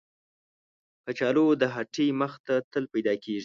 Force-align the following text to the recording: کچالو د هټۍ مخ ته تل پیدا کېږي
کچالو 1.05 1.45
د 1.61 1.63
هټۍ 1.75 2.07
مخ 2.21 2.33
ته 2.45 2.53
تل 2.71 2.83
پیدا 2.93 3.13
کېږي 3.23 3.39